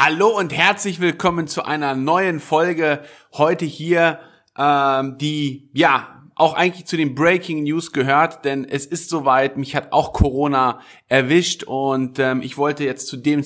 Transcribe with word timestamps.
Hallo 0.00 0.28
und 0.28 0.52
herzlich 0.52 1.00
willkommen 1.00 1.48
zu 1.48 1.64
einer 1.64 1.96
neuen 1.96 2.38
Folge 2.38 3.02
heute 3.32 3.64
hier, 3.64 4.20
ähm, 4.56 5.18
die 5.18 5.70
ja 5.72 6.22
auch 6.36 6.54
eigentlich 6.54 6.86
zu 6.86 6.96
den 6.96 7.16
Breaking 7.16 7.64
News 7.64 7.90
gehört, 7.90 8.44
denn 8.44 8.64
es 8.64 8.86
ist 8.86 9.08
soweit, 9.10 9.56
mich 9.56 9.74
hat 9.74 9.90
auch 9.90 10.12
Corona 10.12 10.82
erwischt 11.08 11.64
und 11.64 12.20
ähm, 12.20 12.42
ich 12.42 12.56
wollte 12.56 12.84
jetzt 12.84 13.08
zu 13.08 13.16
dem 13.16 13.42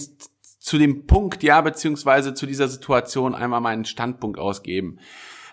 zu 0.58 0.76
dem 0.76 1.06
Punkt, 1.06 1.42
ja, 1.42 1.58
beziehungsweise 1.62 2.34
zu 2.34 2.44
dieser 2.44 2.68
Situation 2.68 3.34
einmal 3.34 3.62
meinen 3.62 3.86
Standpunkt 3.86 4.38
ausgeben. 4.38 4.98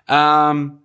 Ähm, 0.05 0.79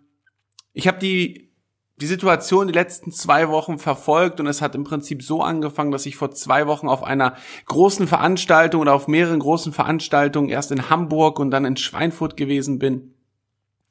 ich 0.75 0.87
habe 0.87 1.01
die 1.01 1.51
die 1.97 2.07
Situation 2.07 2.67
die 2.67 2.75
letzten 2.75 3.13
zwei 3.13 3.49
Wochen 3.49 3.79
verfolgt 3.79 4.41
und 4.41 4.47
es 4.47 4.61
hat 4.61 4.75
im 4.75 4.85
Prinzip 4.85 5.23
so 5.23 5.43
angefangen, 5.43 5.93
dass 5.93 6.07
ich 6.07 6.17
vor 6.17 6.33
zwei 6.33 6.67
Wochen 6.67 6.89
auf 6.89 7.05
einer 7.05 7.37
großen 7.67 8.09
Veranstaltung 8.09 8.81
oder 8.81 8.95
auf 8.95 9.07
mehreren 9.07 9.39
großen 9.39 9.73
Veranstaltungen 9.73 10.49
erst 10.49 10.73
in 10.73 10.91
Hamburg 10.91 11.39
und 11.39 11.51
dann 11.51 11.65
in 11.65 11.77
Schweinfurt 11.77 12.37
gewesen 12.37 12.79
bin. 12.79 13.15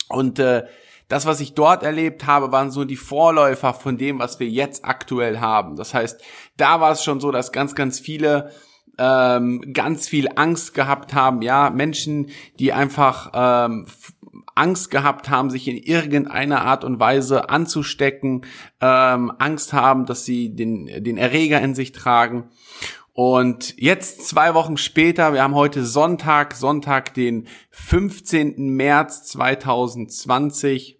Und 0.10 0.38
äh, 0.40 0.64
das, 1.08 1.26
was 1.26 1.40
ich 1.40 1.54
dort 1.54 1.84
erlebt 1.84 2.28
habe, 2.28 2.52
waren 2.52 2.72
so 2.72 2.84
die 2.84 2.98
Vorläufer 2.98 3.74
von 3.74 3.98
dem, 3.98 4.20
was 4.20 4.40
wir 4.40 4.50
jetzt 4.50 4.84
aktuell 4.84 5.40
haben. 5.40 5.76
Das 5.76 5.94
heißt, 5.94 6.22
da 6.58 6.82
war 6.82 6.92
es 6.92 7.04
schon 7.04 7.20
so, 7.20 7.32
dass 7.32 7.52
ganz, 7.52 7.74
ganz 7.76 8.00
viele 8.00 8.52
ähm, 8.98 9.74
ganz 9.74 10.08
viel 10.08 10.30
Angst 10.36 10.74
gehabt 10.74 11.14
haben, 11.14 11.42
ja, 11.42 11.70
Menschen, 11.70 12.30
die 12.60 12.74
einfach 12.74 13.32
ähm, 13.34 13.88
Angst 14.56 14.92
gehabt 14.92 15.30
haben, 15.30 15.50
sich 15.50 15.68
in 15.68 15.78
irgendeiner 15.78 16.62
Art 16.64 16.84
und 16.84 17.00
Weise 17.00 17.50
anzustecken, 17.50 18.46
ähm, 18.82 19.32
Angst 19.40 19.74
haben, 19.74 20.06
dass 20.06 20.26
sie 20.26 20.56
den, 20.56 21.04
den 21.04 21.18
Erreger 21.18 21.62
in 21.62 21.76
sich 21.76 21.92
tragen. 21.92 22.50
Und 23.14 23.76
jetzt 23.78 24.28
zwei 24.28 24.56
Wochen 24.56 24.76
später, 24.78 25.34
wir 25.34 25.44
haben 25.44 25.54
heute 25.54 25.86
Sonntag, 25.86 26.56
Sonntag, 26.56 27.14
den 27.14 27.48
15. 27.70 28.56
März 28.58 29.26
2020. 29.26 31.00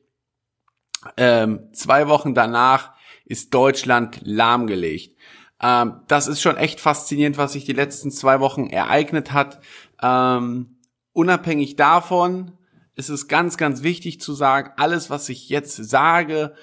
Ähm, 1.18 1.70
zwei 1.74 2.08
Wochen 2.08 2.36
danach 2.36 2.94
ist 3.26 3.54
Deutschland 3.54 4.20
lahmgelegt. 4.24 5.18
Ähm, 5.60 6.02
das 6.08 6.28
ist 6.28 6.42
schon 6.42 6.58
echt 6.58 6.80
faszinierend, 6.80 7.38
was 7.38 7.54
sich 7.54 7.66
die 7.66 7.74
letzten 7.74 8.12
zwei 8.12 8.40
Wochen 8.40 8.68
ereignet 8.68 9.34
hat. 9.34 9.62
Ähm, 10.02 10.78
unabhängig 11.14 11.78
davon, 11.78 12.58
ist 12.96 13.10
es 13.10 13.28
ganz, 13.28 13.58
ganz 13.58 13.84
wichtig 13.84 14.22
zu 14.22 14.34
sagen, 14.34 14.72
alles, 14.78 15.10
was 15.10 15.30
ich 15.30 15.50
jetzt 15.50 15.76
sage, 15.76 16.54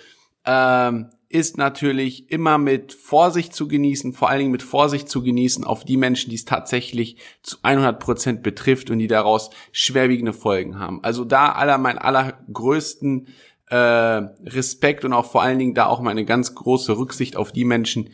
ähm, 0.45 1.11
ist 1.29 1.59
natürlich 1.59 2.31
immer 2.31 2.59
mit 2.59 2.93
Vorsicht 2.93 3.55
zu 3.55 3.69
genießen, 3.69 4.13
vor 4.13 4.29
allen 4.29 4.41
Dingen 4.41 4.51
mit 4.51 4.65
Vorsicht 4.65 5.09
zu 5.09 5.23
genießen 5.23 5.65
auf 5.65 5.85
die 5.85 5.97
Menschen, 5.97 6.31
die 6.31 6.37
es 6.37 6.45
tatsächlich 6.45 7.17
zu 7.43 7.59
100 7.63 8.01
Prozent 8.01 8.43
betrifft 8.43 8.91
und 8.91 8.99
die 8.99 9.07
daraus 9.07 9.51
schwerwiegende 9.71 10.33
Folgen 10.33 10.81
haben. 10.81 11.05
Also 11.05 11.25
da 11.25 11.53
aller 11.53 11.79
mein 11.79 11.99
allergrößten 11.99 13.29
äh, 13.67 13.77
Respekt 13.77 15.05
und 15.05 15.13
auch 15.13 15.31
vor 15.31 15.43
allen 15.43 15.61
Dingen 15.61 15.75
da 15.75 15.87
auch 15.87 16.01
meine 16.01 16.25
ganz 16.25 16.57
große 16.57 16.99
Rücksicht 16.99 17.37
auf 17.37 17.53
die 17.53 17.65
Menschen, 17.65 18.11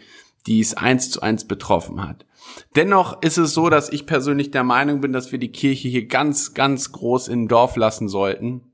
die 0.47 0.61
es 0.61 0.75
eins 0.75 1.11
zu 1.11 1.23
eins 1.23 1.47
betroffen 1.47 2.07
hat. 2.07 2.27
Dennoch 2.75 3.23
ist 3.23 3.39
es 3.39 3.55
so, 3.55 3.71
dass 3.71 3.91
ich 3.91 4.07
persönlich 4.07 4.51
der 4.51 4.65
Meinung 4.65 5.01
bin, 5.01 5.13
dass 5.13 5.33
wir 5.33 5.39
die 5.39 5.53
Kirche 5.53 5.89
hier 5.89 6.07
ganz, 6.07 6.55
ganz 6.55 6.93
groß 6.93 7.29
im 7.29 7.49
Dorf 7.49 7.77
lassen 7.77 8.09
sollten. 8.09 8.73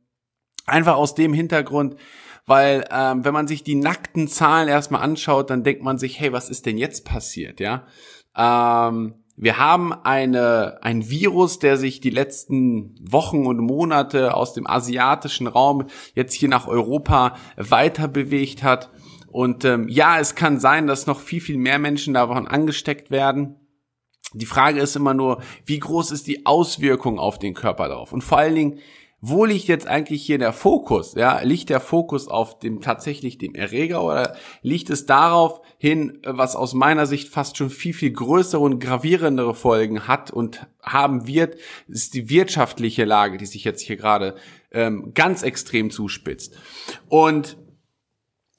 Einfach 0.66 0.96
aus 0.96 1.14
dem 1.14 1.32
Hintergrund, 1.32 1.96
weil 2.46 2.84
ähm, 2.90 3.24
wenn 3.24 3.34
man 3.34 3.48
sich 3.48 3.62
die 3.62 3.74
nackten 3.74 4.28
Zahlen 4.28 4.68
erstmal 4.68 5.02
anschaut, 5.02 5.50
dann 5.50 5.64
denkt 5.64 5.82
man 5.82 5.98
sich, 5.98 6.20
hey, 6.20 6.32
was 6.32 6.50
ist 6.50 6.66
denn 6.66 6.78
jetzt 6.78 7.04
passiert, 7.04 7.60
ja? 7.60 7.86
Ähm, 8.36 9.22
wir 9.36 9.58
haben 9.58 9.92
eine, 9.92 10.78
ein 10.82 11.08
Virus, 11.08 11.58
der 11.58 11.76
sich 11.76 12.00
die 12.00 12.10
letzten 12.10 12.94
Wochen 13.00 13.46
und 13.46 13.58
Monate 13.58 14.34
aus 14.34 14.52
dem 14.52 14.66
asiatischen 14.66 15.46
Raum 15.46 15.86
jetzt 16.14 16.34
hier 16.34 16.48
nach 16.48 16.68
Europa 16.68 17.36
weiter 17.56 18.08
bewegt 18.08 18.62
hat. 18.62 18.90
Und 19.28 19.64
ähm, 19.64 19.88
ja, 19.88 20.18
es 20.18 20.34
kann 20.34 20.60
sein, 20.60 20.86
dass 20.86 21.06
noch 21.06 21.18
viel, 21.18 21.40
viel 21.40 21.56
mehr 21.56 21.78
Menschen 21.78 22.14
davon 22.14 22.46
angesteckt 22.46 23.10
werden. 23.10 23.56
Die 24.34 24.46
Frage 24.46 24.80
ist 24.80 24.96
immer 24.96 25.14
nur, 25.14 25.42
wie 25.64 25.78
groß 25.78 26.10
ist 26.10 26.26
die 26.26 26.46
Auswirkung 26.46 27.18
auf 27.18 27.38
den 27.38 27.54
Körper 27.54 27.88
drauf? 27.88 28.12
Und 28.12 28.22
vor 28.22 28.38
allen 28.38 28.54
Dingen, 28.54 28.78
wo 29.24 29.44
liegt 29.44 29.68
jetzt 29.68 29.86
eigentlich 29.86 30.26
hier 30.26 30.38
der 30.38 30.52
Fokus? 30.52 31.14
Ja, 31.14 31.40
liegt 31.42 31.70
der 31.70 31.78
Fokus 31.78 32.26
auf 32.26 32.58
dem 32.58 32.80
tatsächlich 32.80 33.38
dem 33.38 33.54
Erreger 33.54 34.02
oder 34.02 34.34
liegt 34.62 34.90
es 34.90 35.06
darauf 35.06 35.60
hin, 35.78 36.18
was 36.26 36.56
aus 36.56 36.74
meiner 36.74 37.06
Sicht 37.06 37.28
fast 37.28 37.56
schon 37.56 37.70
viel, 37.70 37.94
viel 37.94 38.10
größere 38.10 38.60
und 38.60 38.80
gravierendere 38.80 39.54
Folgen 39.54 40.08
hat 40.08 40.32
und 40.32 40.66
haben 40.82 41.28
wird, 41.28 41.56
ist 41.86 42.14
die 42.14 42.30
wirtschaftliche 42.30 43.04
Lage, 43.04 43.38
die 43.38 43.46
sich 43.46 43.62
jetzt 43.62 43.82
hier 43.82 43.96
gerade 43.96 44.34
ähm, 44.72 45.12
ganz 45.14 45.44
extrem 45.44 45.92
zuspitzt. 45.92 46.56
Und 47.08 47.56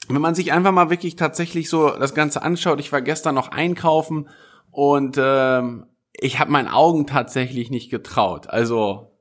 wenn 0.07 0.21
man 0.21 0.33
sich 0.35 0.53
einfach 0.53 0.71
mal 0.71 0.89
wirklich 0.89 1.17
tatsächlich 1.17 1.69
so 1.69 1.89
das 1.89 2.13
Ganze 2.13 2.41
anschaut, 2.41 2.79
ich 2.79 2.93
war 2.93 3.01
gestern 3.01 3.35
noch 3.35 3.49
einkaufen 3.49 4.29
und 4.73 5.17
ähm, 5.19 5.85
ich 6.13 6.39
habe 6.39 6.51
meinen 6.51 6.67
Augen 6.67 7.07
tatsächlich 7.07 7.69
nicht 7.69 7.89
getraut. 7.89 8.49
Also 8.49 9.11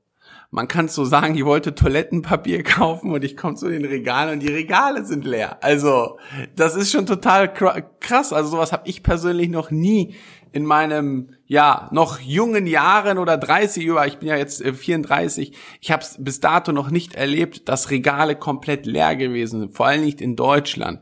man 0.49 0.67
kann 0.67 0.87
so 0.87 1.05
sagen, 1.05 1.35
ich 1.35 1.45
wollte 1.45 1.75
Toilettenpapier 1.75 2.63
kaufen 2.63 3.11
und 3.11 3.23
ich 3.23 3.37
komme 3.37 3.55
zu 3.55 3.69
den 3.69 3.85
Regalen 3.85 4.33
und 4.33 4.39
die 4.39 4.51
Regale 4.51 5.05
sind 5.05 5.25
leer. 5.25 5.63
Also 5.63 6.17
das 6.55 6.75
ist 6.75 6.91
schon 6.91 7.05
total 7.05 7.53
krass. 7.53 8.33
Also 8.33 8.49
sowas 8.49 8.71
habe 8.71 8.87
ich 8.87 9.03
persönlich 9.03 9.49
noch 9.49 9.71
nie 9.71 10.15
in 10.51 10.65
meinem 10.65 11.35
ja 11.45 11.87
noch 11.91 12.19
jungen 12.19 12.65
Jahren 12.65 13.19
oder 13.19 13.37
30 13.37 13.85
über, 13.85 14.07
ich 14.07 14.17
bin 14.17 14.29
ja 14.29 14.35
jetzt 14.35 14.63
34, 14.63 15.51
äh, 15.51 15.55
ich 15.81 15.91
habe 15.91 16.03
es 16.03 16.17
bis 16.19 16.39
dato 16.39 16.71
noch 16.71 16.89
nicht 16.89 17.15
erlebt, 17.15 17.69
dass 17.69 17.91
Regale 17.91 18.35
komplett 18.35 18.85
leer 18.85 19.15
gewesen 19.15 19.59
sind, 19.59 19.75
vor 19.75 19.87
allem 19.87 20.03
nicht 20.03 20.19
in 20.19 20.35
Deutschland. 20.35 21.01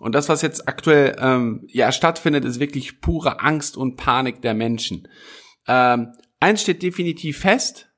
Und 0.00 0.14
das, 0.14 0.28
was 0.28 0.42
jetzt 0.42 0.66
aktuell 0.66 1.14
ähm, 1.20 1.66
ja 1.68 1.92
stattfindet, 1.92 2.44
ist 2.44 2.58
wirklich 2.58 3.00
pure 3.00 3.40
Angst 3.40 3.76
und 3.76 3.96
Panik 3.96 4.40
der 4.40 4.54
Menschen. 4.54 5.06
Ähm, 5.68 6.12
eins 6.40 6.62
steht 6.62 6.82
definitiv 6.82 7.38
fest, 7.38 7.90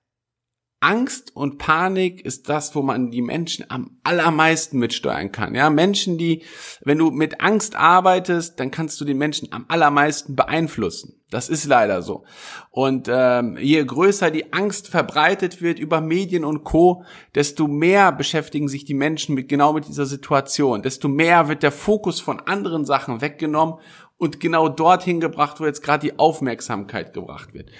Angst 0.80 1.36
und 1.36 1.58
Panik 1.58 2.24
ist 2.24 2.48
das, 2.48 2.74
wo 2.74 2.82
man 2.82 3.12
die 3.12 3.22
Menschen 3.22 3.70
am 3.70 4.00
allermeisten 4.02 4.80
mitsteuern 4.80 5.30
kann. 5.30 5.54
Ja, 5.54 5.70
Menschen, 5.70 6.18
die, 6.18 6.42
wenn 6.80 6.98
du 6.98 7.12
mit 7.12 7.40
Angst 7.40 7.76
arbeitest, 7.76 8.58
dann 8.58 8.72
kannst 8.72 9.00
du 9.00 9.04
den 9.04 9.16
Menschen 9.16 9.52
am 9.52 9.64
allermeisten 9.68 10.34
beeinflussen. 10.34 11.21
Das 11.32 11.48
ist 11.48 11.64
leider 11.64 12.02
so. 12.02 12.24
Und 12.70 13.08
ähm, 13.10 13.56
je 13.58 13.82
größer 13.82 14.30
die 14.30 14.52
Angst 14.52 14.88
verbreitet 14.88 15.62
wird 15.62 15.78
über 15.78 16.02
Medien 16.02 16.44
und 16.44 16.62
Co., 16.62 17.04
desto 17.34 17.66
mehr 17.66 18.12
beschäftigen 18.12 18.68
sich 18.68 18.84
die 18.84 18.92
Menschen 18.92 19.34
mit 19.34 19.48
genau 19.48 19.72
mit 19.72 19.88
dieser 19.88 20.04
Situation. 20.04 20.82
Desto 20.82 21.08
mehr 21.08 21.48
wird 21.48 21.62
der 21.62 21.72
Fokus 21.72 22.20
von 22.20 22.40
anderen 22.40 22.84
Sachen 22.84 23.22
weggenommen 23.22 23.76
und 24.18 24.40
genau 24.40 24.68
dorthin 24.68 25.20
gebracht, 25.20 25.58
wo 25.58 25.64
jetzt 25.64 25.82
gerade 25.82 26.06
die 26.06 26.18
Aufmerksamkeit 26.18 27.14
gebracht 27.14 27.54
wird. 27.54 27.70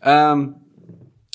Ähm, 0.00 0.54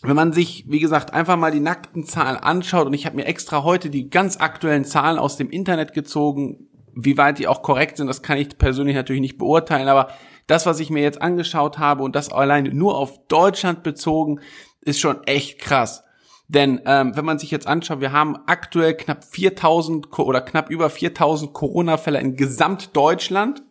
wenn 0.01 0.15
man 0.15 0.31
sich, 0.31 0.63
wie 0.69 0.79
gesagt, 0.79 1.13
einfach 1.13 1.35
mal 1.35 1.51
die 1.51 1.59
nackten 1.59 2.05
Zahlen 2.05 2.37
anschaut, 2.37 2.87
und 2.87 2.93
ich 2.93 3.05
habe 3.05 3.17
mir 3.17 3.25
extra 3.25 3.63
heute 3.63 3.89
die 3.89 4.09
ganz 4.09 4.37
aktuellen 4.37 4.85
Zahlen 4.85 5.19
aus 5.19 5.35
dem 5.35 5.49
Internet 5.49 5.91
gezogen, 5.93 6.69
wie 6.95 7.17
weit 7.17 7.37
die 7.37 7.47
auch 7.47 7.61
korrekt 7.61 7.97
sind, 7.97 8.07
das 8.07 8.21
kann 8.21 8.37
ich 8.37 8.57
persönlich 8.57 8.95
natürlich 8.95 9.21
nicht 9.21 9.37
beurteilen, 9.37 9.89
aber 9.89 10.09
das, 10.49 10.65
was 10.65 10.79
ich 10.79 10.89
mir 10.89 11.03
jetzt 11.03 11.21
angeschaut 11.21 11.77
habe 11.77 12.03
und 12.03 12.15
das 12.15 12.31
allein 12.31 12.63
nur 12.73 12.97
auf 12.97 13.27
Deutschland 13.27 13.83
bezogen, 13.83 14.39
ist 14.81 14.99
schon 14.99 15.23
echt 15.23 15.59
krass. 15.59 16.03
Denn 16.47 16.81
ähm, 16.85 17.15
wenn 17.15 17.25
man 17.25 17.37
sich 17.37 17.51
jetzt 17.51 17.67
anschaut, 17.67 18.01
wir 18.01 18.11
haben 18.11 18.35
aktuell 18.47 18.95
knapp 18.95 19.23
4000 19.23 20.17
oder 20.17 20.41
knapp 20.41 20.71
über 20.71 20.89
4000 20.89 21.53
Corona-Fälle 21.53 22.19
in 22.19 22.35
Gesamtdeutschland. 22.35 23.61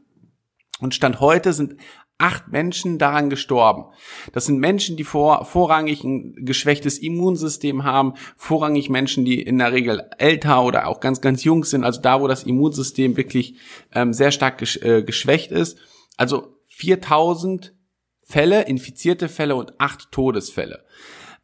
Und 0.79 0.95
Stand 0.95 1.19
heute 1.19 1.53
sind 1.53 1.75
acht 2.19 2.47
Menschen 2.49 2.99
daran 2.99 3.31
gestorben. 3.31 3.87
Das 4.33 4.47
sind 4.47 4.59
Menschen, 4.59 4.97
die 4.97 5.03
vor, 5.03 5.45
vorrangig 5.45 6.05
ein 6.05 6.35
geschwächtes 6.45 6.99
Immunsystem 6.99 7.83
haben, 7.83 8.15
vorrangig 8.37 8.89
Menschen, 8.89 9.25
die 9.25 9.43
in 9.43 9.59
der 9.59 9.73
Regel 9.73 10.09
älter 10.19 10.63
oder 10.63 10.87
auch 10.87 11.01
ganz, 11.01 11.21
ganz 11.21 11.43
jung 11.43 11.65
sind, 11.65 11.83
also 11.83 12.01
da, 12.01 12.21
wo 12.21 12.29
das 12.29 12.45
Immunsystem 12.45 13.17
wirklich 13.17 13.57
ähm, 13.93 14.13
sehr 14.13 14.31
stark 14.31 14.59
gesch 14.59 14.77
äh, 14.83 15.03
geschwächt 15.03 15.51
ist. 15.51 15.79
Also 16.17 16.58
4000 16.79 17.75
Fälle, 18.23 18.63
infizierte 18.63 19.29
Fälle 19.29 19.57
und 19.57 19.81
acht 19.81 20.13
Todesfälle. 20.13 20.85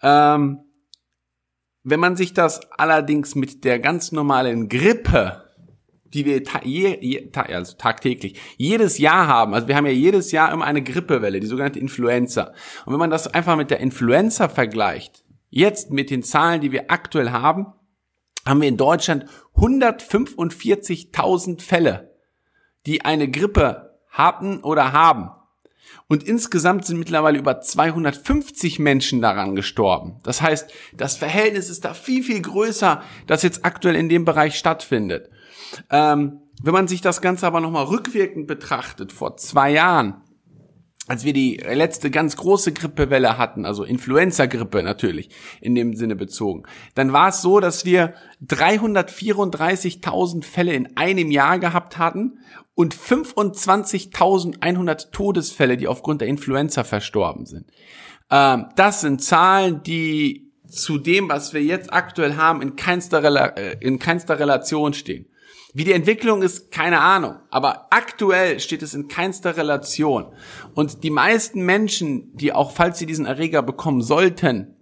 Ähm, 0.02 0.60
wenn 1.82 2.00
man 2.00 2.16
sich 2.16 2.34
das 2.34 2.60
allerdings 2.72 3.34
mit 3.34 3.64
der 3.64 3.78
ganz 3.78 4.12
normalen 4.12 4.68
Grippe 4.68 5.44
die 6.14 6.24
wir 6.24 6.42
ta 6.44 6.60
je, 6.62 6.96
je, 7.00 7.30
ta 7.30 7.42
also 7.42 7.76
tagtäglich 7.76 8.40
jedes 8.56 8.98
Jahr 8.98 9.26
haben. 9.26 9.52
Also 9.52 9.66
wir 9.66 9.74
haben 9.74 9.86
ja 9.86 9.92
jedes 9.92 10.30
Jahr 10.30 10.52
immer 10.52 10.64
eine 10.64 10.82
Grippewelle, 10.82 11.40
die 11.40 11.48
sogenannte 11.48 11.80
Influenza. 11.80 12.52
Und 12.86 12.92
wenn 12.92 13.00
man 13.00 13.10
das 13.10 13.26
einfach 13.26 13.56
mit 13.56 13.70
der 13.70 13.80
Influenza 13.80 14.48
vergleicht, 14.48 15.24
jetzt 15.50 15.90
mit 15.90 16.10
den 16.10 16.22
Zahlen, 16.22 16.60
die 16.60 16.70
wir 16.70 16.90
aktuell 16.90 17.32
haben, 17.32 17.66
haben 18.46 18.60
wir 18.60 18.68
in 18.68 18.76
Deutschland 18.76 19.24
145.000 19.56 21.60
Fälle, 21.60 22.14
die 22.86 23.04
eine 23.04 23.28
Grippe 23.28 23.93
hatten 24.14 24.60
oder 24.60 24.92
haben. 24.92 25.30
Und 26.08 26.22
insgesamt 26.22 26.86
sind 26.86 26.98
mittlerweile 26.98 27.38
über 27.38 27.60
250 27.60 28.78
Menschen 28.78 29.20
daran 29.20 29.54
gestorben. 29.54 30.16
Das 30.22 30.42
heißt, 30.42 30.72
das 30.96 31.16
Verhältnis 31.16 31.70
ist 31.70 31.84
da 31.84 31.94
viel, 31.94 32.22
viel 32.22 32.40
größer, 32.40 33.02
das 33.26 33.42
jetzt 33.42 33.64
aktuell 33.64 33.96
in 33.96 34.08
dem 34.08 34.24
Bereich 34.24 34.56
stattfindet. 34.56 35.30
Ähm, 35.90 36.40
wenn 36.62 36.72
man 36.72 36.88
sich 36.88 37.00
das 37.00 37.20
Ganze 37.20 37.46
aber 37.46 37.60
nochmal 37.60 37.84
rückwirkend 37.84 38.46
betrachtet, 38.46 39.12
vor 39.12 39.36
zwei 39.36 39.70
Jahren, 39.70 40.22
als 41.06 41.24
wir 41.24 41.34
die 41.34 41.56
letzte 41.56 42.10
ganz 42.10 42.36
große 42.36 42.72
Grippewelle 42.72 43.36
hatten, 43.36 43.66
also 43.66 43.84
Influenza-Grippe 43.84 44.82
natürlich 44.82 45.28
in 45.60 45.74
dem 45.74 45.94
Sinne 45.94 46.16
bezogen, 46.16 46.62
dann 46.94 47.12
war 47.12 47.28
es 47.28 47.42
so, 47.42 47.60
dass 47.60 47.84
wir 47.84 48.14
334.000 48.46 50.44
Fälle 50.44 50.72
in 50.72 50.96
einem 50.96 51.30
Jahr 51.30 51.58
gehabt 51.58 51.98
hatten 51.98 52.38
und 52.74 52.94
25.100 52.94 55.10
Todesfälle, 55.10 55.76
die 55.76 55.88
aufgrund 55.88 56.22
der 56.22 56.28
Influenza 56.28 56.84
verstorben 56.84 57.44
sind. 57.44 57.66
Ähm, 58.30 58.66
das 58.76 59.02
sind 59.02 59.22
Zahlen, 59.22 59.82
die 59.82 60.52
zu 60.68 60.98
dem, 60.98 61.28
was 61.28 61.52
wir 61.52 61.62
jetzt 61.62 61.92
aktuell 61.92 62.36
haben, 62.36 62.62
in 62.62 62.76
keinster, 62.76 63.56
äh, 63.56 63.76
in 63.80 63.98
keinster 63.98 64.38
Relation 64.38 64.94
stehen. 64.94 65.26
Wie 65.76 65.82
die 65.82 65.92
Entwicklung 65.92 66.42
ist, 66.42 66.70
keine 66.70 67.00
Ahnung. 67.00 67.34
Aber 67.50 67.88
aktuell 67.90 68.60
steht 68.60 68.82
es 68.82 68.94
in 68.94 69.08
keinster 69.08 69.56
Relation. 69.56 70.32
Und 70.72 71.02
die 71.02 71.10
meisten 71.10 71.66
Menschen, 71.66 72.34
die 72.36 72.52
auch, 72.52 72.70
falls 72.70 73.00
sie 73.00 73.06
diesen 73.06 73.26
Erreger 73.26 73.60
bekommen 73.60 74.00
sollten, 74.00 74.76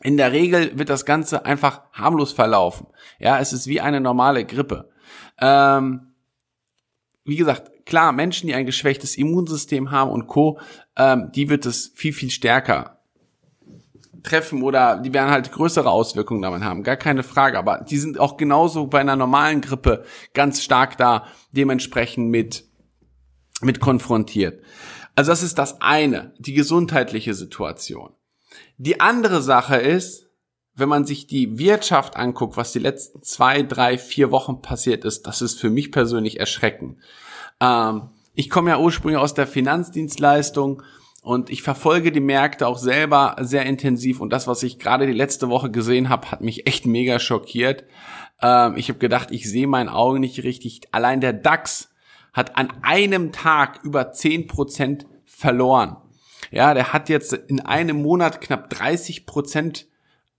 in 0.00 0.16
der 0.16 0.30
Regel 0.30 0.78
wird 0.78 0.90
das 0.90 1.04
Ganze 1.04 1.44
einfach 1.44 1.82
harmlos 1.92 2.32
verlaufen. 2.32 2.86
Ja, 3.18 3.40
es 3.40 3.52
ist 3.52 3.66
wie 3.66 3.80
eine 3.80 4.00
normale 4.00 4.44
Grippe. 4.44 4.90
Ähm, 5.40 6.14
wie 7.24 7.36
gesagt, 7.36 7.84
klar, 7.84 8.12
Menschen, 8.12 8.46
die 8.46 8.54
ein 8.54 8.66
geschwächtes 8.66 9.18
Immunsystem 9.18 9.90
haben 9.90 10.12
und 10.12 10.28
Co., 10.28 10.60
ähm, 10.96 11.32
die 11.34 11.48
wird 11.48 11.66
es 11.66 11.90
viel, 11.96 12.12
viel 12.12 12.30
stärker 12.30 12.99
treffen 14.22 14.62
oder 14.62 14.98
die 14.98 15.12
werden 15.12 15.30
halt 15.30 15.52
größere 15.52 15.90
Auswirkungen 15.90 16.42
damit 16.42 16.62
haben, 16.62 16.82
gar 16.82 16.96
keine 16.96 17.22
Frage. 17.22 17.58
Aber 17.58 17.78
die 17.78 17.98
sind 17.98 18.18
auch 18.18 18.36
genauso 18.36 18.86
bei 18.86 19.00
einer 19.00 19.16
normalen 19.16 19.60
Grippe 19.60 20.04
ganz 20.34 20.62
stark 20.62 20.96
da 20.96 21.26
dementsprechend 21.52 22.30
mit, 22.30 22.64
mit 23.60 23.80
konfrontiert. 23.80 24.62
Also 25.16 25.32
das 25.32 25.42
ist 25.42 25.58
das 25.58 25.80
eine, 25.80 26.34
die 26.38 26.54
gesundheitliche 26.54 27.34
Situation. 27.34 28.14
Die 28.78 29.00
andere 29.00 29.42
Sache 29.42 29.76
ist, 29.76 30.30
wenn 30.74 30.88
man 30.88 31.04
sich 31.04 31.26
die 31.26 31.58
Wirtschaft 31.58 32.16
anguckt, 32.16 32.56
was 32.56 32.72
die 32.72 32.78
letzten 32.78 33.22
zwei, 33.22 33.62
drei, 33.62 33.98
vier 33.98 34.30
Wochen 34.30 34.62
passiert 34.62 35.04
ist, 35.04 35.26
das 35.26 35.42
ist 35.42 35.60
für 35.60 35.70
mich 35.70 35.92
persönlich 35.92 36.40
erschreckend. 36.40 36.98
Ähm, 37.60 38.10
ich 38.34 38.48
komme 38.48 38.70
ja 38.70 38.78
ursprünglich 38.78 39.20
aus 39.20 39.34
der 39.34 39.46
Finanzdienstleistung 39.46 40.82
und 41.22 41.50
ich 41.50 41.62
verfolge 41.62 42.12
die 42.12 42.20
Märkte 42.20 42.66
auch 42.66 42.78
selber 42.78 43.36
sehr 43.40 43.66
intensiv 43.66 44.20
und 44.20 44.32
das, 44.32 44.46
was 44.46 44.62
ich 44.62 44.78
gerade 44.78 45.06
die 45.06 45.12
letzte 45.12 45.48
Woche 45.48 45.70
gesehen 45.70 46.08
habe, 46.08 46.30
hat 46.30 46.40
mich 46.40 46.66
echt 46.66 46.86
mega 46.86 47.18
schockiert. 47.18 47.84
Ähm, 48.40 48.76
ich 48.76 48.88
habe 48.88 48.98
gedacht, 48.98 49.30
ich 49.30 49.48
sehe 49.48 49.66
meinen 49.66 49.88
Augen 49.88 50.20
nicht 50.20 50.42
richtig. 50.42 50.82
Allein 50.92 51.20
der 51.20 51.32
DAX 51.32 51.90
hat 52.32 52.56
an 52.56 52.72
einem 52.82 53.32
Tag 53.32 53.80
über 53.82 54.12
zehn 54.12 54.46
Prozent 54.46 55.06
verloren. 55.24 55.96
Ja, 56.50 56.74
der 56.74 56.92
hat 56.92 57.08
jetzt 57.08 57.32
in 57.32 57.60
einem 57.60 58.02
Monat 58.02 58.40
knapp 58.40 58.70
30 58.70 59.26
Prozent 59.26 59.86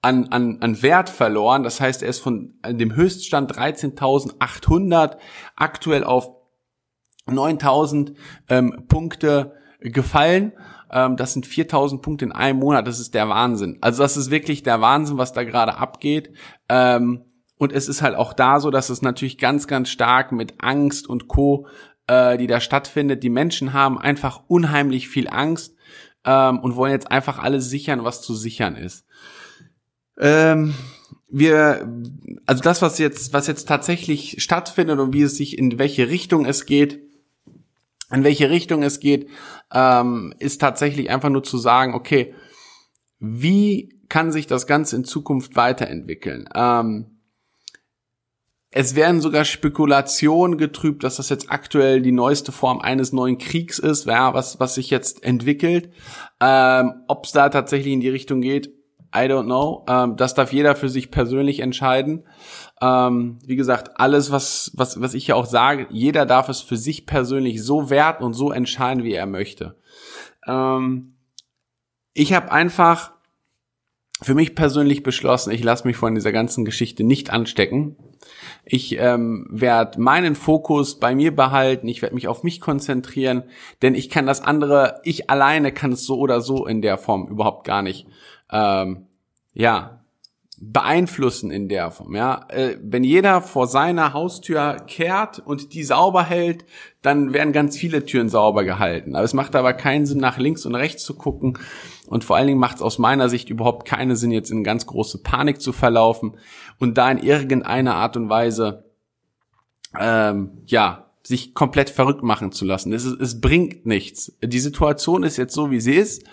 an, 0.02 0.30
an, 0.30 0.58
an 0.62 0.82
Wert 0.82 1.10
verloren. 1.10 1.64
Das 1.64 1.80
heißt, 1.80 2.02
er 2.02 2.10
ist 2.10 2.20
von 2.20 2.56
dem 2.68 2.96
Höchststand 2.96 3.56
13.800 3.56 5.18
aktuell 5.56 6.04
auf 6.04 6.30
9.000 7.28 8.16
ähm, 8.50 8.86
Punkte 8.88 9.56
gefallen. 9.82 10.54
Ähm, 10.92 11.18
das 11.18 11.34
sind 11.34 11.46
4000 11.46 12.02
Punkte 12.02 12.26
in 12.26 12.32
einem 12.32 12.60
Monat. 12.60 12.88
Das 12.88 13.00
ist 13.00 13.14
der 13.14 13.30
Wahnsinn. 13.30 13.78
Also 13.82 14.04
das 14.04 14.18
ist 14.18 14.32
wirklich 14.32 14.64
der 14.64 14.82
Wahnsinn, 14.82 15.18
was 15.18 15.34
da 15.34 15.44
gerade 15.44 15.78
abgeht. 15.78 16.32
Ähm, 16.70 17.26
und 17.58 17.74
es 17.74 17.88
ist 17.88 18.02
halt 18.02 18.16
auch 18.16 18.34
da 18.34 18.60
so, 18.60 18.72
dass 18.72 18.90
es 18.90 19.02
natürlich 19.02 19.38
ganz, 19.38 19.68
ganz 19.68 19.90
stark 19.90 20.32
mit 20.32 20.56
Angst 20.60 21.08
und 21.08 21.28
Co., 21.28 21.68
äh, 22.08 22.38
die 22.38 22.48
da 22.48 22.60
stattfindet. 22.60 23.24
Die 23.24 23.30
Menschen 23.30 23.74
haben 23.74 24.00
einfach 24.00 24.44
unheimlich 24.48 25.08
viel 25.08 25.28
Angst 25.28 25.76
ähm, 26.26 26.60
und 26.60 26.76
wollen 26.76 26.92
jetzt 26.92 27.12
einfach 27.12 27.40
alles 27.40 27.70
sichern, 27.70 28.04
was 28.04 28.22
zu 28.22 28.34
sichern 28.34 28.76
ist. 28.76 29.06
Ähm, 30.18 30.74
wir, 31.30 31.88
also 32.46 32.62
das, 32.62 32.82
was 32.82 32.98
jetzt, 32.98 33.32
was 33.32 33.48
jetzt 33.48 33.68
tatsächlich 33.68 34.38
stattfindet 34.40 35.00
und 35.00 35.14
wie 35.14 35.22
es 35.22 35.38
sich 35.38 35.58
in 35.58 35.80
welche 35.80 36.10
Richtung 36.10 36.46
es 36.46 36.66
geht, 36.66 37.11
in 38.12 38.24
welche 38.24 38.50
Richtung 38.50 38.84
es 38.84 39.00
geht, 39.00 39.30
ähm, 39.74 40.34
ist 40.40 40.60
tatsächlich 40.60 41.10
einfach 41.10 41.30
nur 41.30 41.44
zu 41.44 41.58
sagen, 41.58 41.94
okay, 41.94 42.34
wie 43.20 44.00
kann 44.10 44.32
sich 44.32 44.48
das 44.48 44.68
Ganze 44.68 44.96
in 44.98 45.06
Zukunft 45.06 45.56
weiterentwickeln? 45.56 46.50
Ähm, 46.54 47.22
es 48.72 48.96
werden 48.96 49.20
sogar 49.20 49.44
Spekulationen 49.44 50.58
getrübt, 50.58 51.04
dass 51.04 51.18
das 51.18 51.30
jetzt 51.30 51.52
aktuell 51.52 52.02
die 52.02 52.14
neueste 52.14 52.54
Form 52.54 52.80
eines 52.80 53.12
neuen 53.12 53.38
Kriegs 53.38 53.80
ist, 53.80 54.06
ja, 54.06 54.34
was, 54.34 54.62
was 54.62 54.76
sich 54.76 54.90
jetzt 54.90 55.24
entwickelt. 55.24 55.92
Ähm, 56.40 56.94
Ob 57.10 57.26
es 57.26 57.34
da 57.34 57.50
tatsächlich 57.50 57.94
in 57.94 58.00
die 58.00 58.10
Richtung 58.10 58.40
geht, 58.40 58.74
I 59.14 59.28
don't 59.28 59.46
know. 59.46 59.86
Ähm, 59.88 60.16
das 60.16 60.34
darf 60.34 60.54
jeder 60.54 60.76
für 60.76 60.90
sich 60.90 61.12
persönlich 61.12 61.60
entscheiden. 61.60 62.24
Ähm, 62.82 63.40
wie 63.46 63.58
gesagt, 63.58 64.00
alles, 64.00 64.32
was, 64.32 64.72
was, 64.74 65.02
was 65.02 65.14
ich 65.14 65.28
ja 65.28 65.36
auch 65.36 65.46
sage, 65.46 65.88
jeder 65.90 66.26
darf 66.26 66.50
es 66.50 66.62
für 66.62 66.78
sich 66.78 67.06
persönlich 67.06 67.64
so 67.64 67.90
werten 67.90 68.24
und 68.24 68.34
so 68.34 68.52
entscheiden, 68.52 69.04
wie 69.04 69.14
er 69.14 69.26
möchte. 69.26 69.76
Ähm, 70.48 71.16
ich 72.14 72.34
habe 72.34 72.52
einfach 72.52 73.12
für 74.22 74.36
mich 74.36 74.54
persönlich 74.56 75.04
beschlossen, 75.04 75.52
ich 75.52 75.64
lasse 75.64 75.88
mich 75.88 75.98
von 75.98 76.14
dieser 76.14 76.32
ganzen 76.32 76.64
Geschichte 76.64 77.04
nicht 77.04 77.32
anstecken. 77.32 77.96
Ich 78.64 78.98
ähm, 79.00 79.48
werde 79.50 80.00
meinen 80.00 80.36
Fokus 80.36 81.00
bei 81.00 81.16
mir 81.16 81.36
behalten, 81.36 81.88
ich 81.88 82.04
werde 82.04 82.14
mich 82.14 82.28
auf 82.28 82.44
mich 82.44 82.62
konzentrieren, 82.62 83.44
denn 83.82 83.96
ich 83.96 84.12
kann 84.12 84.28
das 84.28 84.42
andere, 84.42 85.02
ich 85.04 85.32
alleine 85.32 85.72
kann 85.72 85.94
es 85.94 86.06
so 86.06 86.20
oder 86.20 86.40
so 86.42 86.68
in 86.68 86.84
der 86.84 87.00
Form 87.00 87.28
überhaupt 87.28 87.66
gar 87.66 87.82
nicht 87.82 88.06
ähm, 88.52 89.08
ja, 89.54 90.02
beeinflussen 90.64 91.50
in 91.50 91.70
der 91.70 91.90
Form. 91.90 92.16
Ja, 92.16 92.46
äh, 92.50 92.78
wenn 92.84 93.04
jeder 93.04 93.42
vor 93.42 93.66
seiner 93.66 94.14
Haustür 94.14 94.78
kehrt 94.86 95.40
und 95.40 95.74
die 95.74 95.84
sauber 95.84 96.24
hält, 96.24 96.66
dann 97.02 97.34
werden 97.34 97.52
ganz 97.52 97.76
viele 97.76 98.06
Türen 98.06 98.30
sauber 98.30 98.64
gehalten. 98.64 99.16
Aber 99.16 99.26
es 99.26 99.34
macht 99.34 99.56
aber 99.56 99.74
keinen 99.74 100.06
Sinn, 100.06 100.20
nach 100.20 100.38
links 100.38 100.68
und 100.68 100.76
rechts 100.76 101.04
zu 101.04 101.16
gucken. 101.16 101.58
Und 102.06 102.24
vor 102.24 102.36
allen 102.36 102.46
Dingen 102.46 102.60
macht 102.60 102.76
es 102.76 102.82
aus 102.84 103.00
meiner 103.00 103.28
Sicht 103.28 103.50
überhaupt 103.50 103.88
keinen 103.88 104.16
Sinn, 104.16 104.32
jetzt 104.32 104.52
in 104.52 104.64
ganz 104.64 104.86
große 104.86 105.24
Panik 105.24 105.62
zu 105.62 105.74
verlaufen 105.74 106.38
und 106.78 106.98
da 106.98 107.10
in 107.10 107.18
irgendeiner 107.18 107.96
Art 107.96 108.16
und 108.16 108.30
Weise, 108.30 108.86
ähm, 110.00 110.62
ja, 110.68 111.12
sich 111.24 111.56
komplett 111.56 111.90
verrückt 111.90 112.24
machen 112.24 112.52
zu 112.52 112.66
lassen. 112.66 112.94
Es, 112.94 113.06
es 113.06 113.42
bringt 113.42 113.88
nichts. 113.88 114.38
Die 114.44 114.60
Situation 114.60 115.24
ist 115.24 115.38
jetzt 115.38 115.56
so, 115.56 115.72
wie 115.72 115.80
sie 115.82 115.96
ist. 115.96 116.24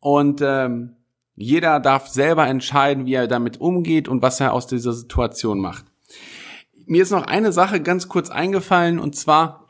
Und 0.00 0.40
ähm, 0.42 0.95
jeder 1.36 1.80
darf 1.80 2.08
selber 2.08 2.46
entscheiden, 2.46 3.04
wie 3.06 3.14
er 3.14 3.28
damit 3.28 3.60
umgeht 3.60 4.08
und 4.08 4.22
was 4.22 4.40
er 4.40 4.54
aus 4.54 4.66
dieser 4.66 4.92
Situation 4.92 5.60
macht. 5.60 5.84
Mir 6.86 7.02
ist 7.02 7.10
noch 7.10 7.24
eine 7.24 7.52
Sache 7.52 7.80
ganz 7.80 8.08
kurz 8.08 8.30
eingefallen 8.30 8.98
und 8.98 9.14
zwar, 9.14 9.68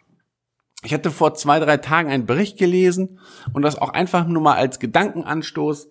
ich 0.85 0.95
hatte 0.95 1.11
vor 1.11 1.35
zwei, 1.35 1.59
drei 1.59 1.77
Tagen 1.79 2.09
einen 2.09 2.27
Bericht 2.27 2.57
gelesen 2.57 3.19
und 3.53 3.63
das 3.63 3.77
auch 3.77 3.91
einfach 3.91 4.27
nur 4.27 4.43
mal 4.43 4.57
als 4.57 4.79
Gedankenanstoß. 4.79 5.89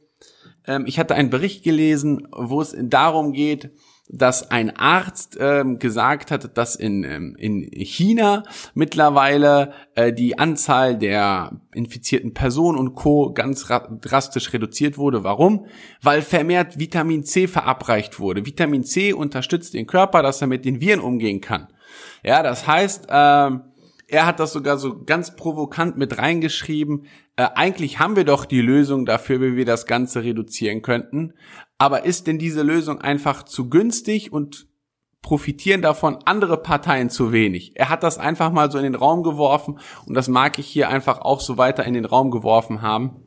Ähm, 0.65 0.85
ich 0.87 0.97
hatte 0.97 1.15
einen 1.15 1.29
Bericht 1.29 1.63
gelesen, 1.63 2.27
wo 2.31 2.61
es 2.61 2.75
darum 2.79 3.33
geht, 3.33 3.71
dass 4.07 4.51
ein 4.51 4.75
Arzt 4.77 5.37
ähm, 5.39 5.79
gesagt 5.79 6.29
hat, 6.29 6.57
dass 6.57 6.75
in, 6.75 7.03
ähm, 7.03 7.35
in 7.37 7.63
China 7.71 8.43
mittlerweile 8.75 9.73
äh, 9.95 10.13
die 10.13 10.37
Anzahl 10.37 10.97
der 10.97 11.59
infizierten 11.73 12.33
Personen 12.33 12.77
und 12.77 12.93
Co. 12.93 13.33
ganz 13.33 13.65
drastisch 13.65 14.53
reduziert 14.53 14.97
wurde. 14.97 15.23
Warum? 15.23 15.65
Weil 16.01 16.21
vermehrt 16.21 16.77
Vitamin 16.77 17.23
C 17.23 17.47
verabreicht 17.47 18.19
wurde. 18.19 18.45
Vitamin 18.45 18.83
C 18.83 19.11
unterstützt 19.11 19.73
den 19.73 19.87
Körper, 19.87 20.21
dass 20.21 20.41
er 20.41 20.47
mit 20.47 20.65
den 20.65 20.79
Viren 20.79 20.99
umgehen 20.99 21.41
kann. 21.41 21.67
Ja, 22.23 22.43
das 22.43 22.67
heißt, 22.67 23.07
ähm, 23.09 23.61
er 24.07 24.25
hat 24.27 24.39
das 24.39 24.53
sogar 24.53 24.77
so 24.77 25.03
ganz 25.03 25.35
provokant 25.35 25.97
mit 25.97 26.19
reingeschrieben. 26.19 27.07
Äh, 27.37 27.47
eigentlich 27.55 27.99
haben 27.99 28.15
wir 28.15 28.23
doch 28.23 28.45
die 28.45 28.61
Lösung 28.61 29.05
dafür, 29.05 29.41
wie 29.41 29.55
wir 29.55 29.65
das 29.65 29.87
Ganze 29.87 30.23
reduzieren 30.23 30.81
könnten. 30.81 31.33
Aber 31.77 32.05
ist 32.05 32.27
denn 32.27 32.39
diese 32.39 32.61
Lösung 32.61 33.01
einfach 33.01 33.43
zu 33.43 33.69
günstig 33.69 34.31
und 34.31 34.67
profitieren 35.21 35.81
davon 35.81 36.19
andere 36.25 36.57
Parteien 36.61 37.09
zu 37.09 37.31
wenig? 37.31 37.73
Er 37.75 37.89
hat 37.89 38.03
das 38.03 38.17
einfach 38.17 38.51
mal 38.51 38.71
so 38.71 38.77
in 38.77 38.83
den 38.83 38.95
Raum 38.95 39.23
geworfen 39.23 39.79
und 40.05 40.13
das 40.13 40.27
mag 40.27 40.57
ich 40.59 40.67
hier 40.67 40.89
einfach 40.89 41.19
auch 41.19 41.41
so 41.41 41.57
weiter 41.57 41.83
in 41.83 41.93
den 41.93 42.05
Raum 42.05 42.31
geworfen 42.31 42.81
haben. 42.81 43.21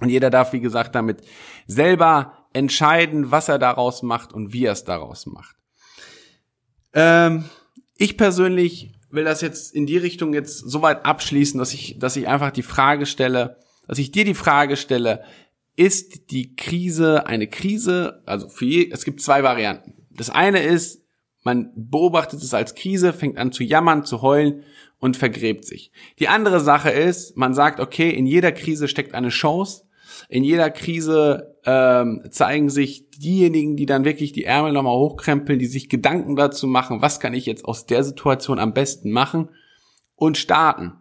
Und 0.00 0.08
jeder 0.08 0.30
darf, 0.30 0.52
wie 0.52 0.60
gesagt, 0.60 0.94
damit 0.94 1.22
selber 1.66 2.32
entscheiden, 2.52 3.30
was 3.30 3.48
er 3.48 3.58
daraus 3.58 4.02
macht 4.02 4.32
und 4.32 4.52
wie 4.52 4.64
er 4.64 4.72
es 4.72 4.84
daraus 4.84 5.26
macht. 5.26 5.56
Ähm, 6.94 7.44
ich 7.96 8.16
persönlich 8.16 8.92
will 9.10 9.24
das 9.24 9.40
jetzt 9.40 9.74
in 9.74 9.86
die 9.86 9.98
Richtung 9.98 10.34
jetzt 10.34 10.58
so 10.58 10.82
weit 10.82 11.04
abschließen, 11.04 11.58
dass 11.58 11.74
ich, 11.74 11.98
dass 11.98 12.16
ich 12.16 12.28
einfach 12.28 12.50
die 12.50 12.62
Frage 12.62 13.06
stelle, 13.06 13.58
dass 13.86 13.98
ich 13.98 14.10
dir 14.10 14.24
die 14.24 14.34
Frage 14.34 14.76
stelle, 14.76 15.22
ist 15.76 16.30
die 16.30 16.54
Krise 16.54 17.26
eine 17.26 17.46
Krise? 17.46 18.22
Also 18.26 18.48
für 18.48 18.64
je, 18.64 18.90
es 18.90 19.04
gibt 19.04 19.20
zwei 19.20 19.42
Varianten. 19.42 19.94
Das 20.10 20.30
eine 20.30 20.62
ist, 20.62 21.04
man 21.42 21.72
beobachtet 21.74 22.42
es 22.42 22.52
als 22.52 22.74
Krise, 22.74 23.12
fängt 23.12 23.38
an 23.38 23.52
zu 23.52 23.64
jammern, 23.64 24.04
zu 24.04 24.20
heulen 24.22 24.64
und 24.98 25.16
vergräbt 25.16 25.64
sich. 25.64 25.90
Die 26.18 26.28
andere 26.28 26.60
Sache 26.60 26.90
ist, 26.90 27.36
man 27.36 27.54
sagt, 27.54 27.80
okay, 27.80 28.10
in 28.10 28.26
jeder 28.26 28.52
Krise 28.52 28.88
steckt 28.88 29.14
eine 29.14 29.30
Chance. 29.30 29.84
In 30.28 30.44
jeder 30.44 30.70
Krise 30.70 31.56
ähm, 31.64 32.22
zeigen 32.30 32.68
sich 32.68 33.08
diejenigen, 33.10 33.76
die 33.76 33.86
dann 33.86 34.04
wirklich 34.04 34.32
die 34.32 34.44
Ärmel 34.44 34.72
nochmal 34.72 34.96
hochkrempeln, 34.96 35.58
die 35.58 35.66
sich 35.66 35.88
Gedanken 35.88 36.36
dazu 36.36 36.66
machen, 36.66 37.00
was 37.00 37.20
kann 37.20 37.32
ich 37.32 37.46
jetzt 37.46 37.64
aus 37.64 37.86
der 37.86 38.04
Situation 38.04 38.58
am 38.58 38.74
besten 38.74 39.10
machen 39.10 39.50
und 40.16 40.36
starten. 40.36 40.92